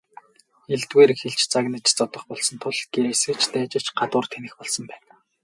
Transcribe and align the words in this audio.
Элдвээр 0.73 1.11
хэлж, 1.19 1.39
загнаж 1.53 1.85
зодох 1.97 2.23
болсон 2.29 2.57
тул 2.63 2.77
гэрээсээ 2.93 3.35
ч 3.41 3.43
дайжиж 3.53 3.85
гадуур 3.99 4.25
тэнэх 4.33 4.53
болсон 4.59 4.83
байна. 4.91 5.11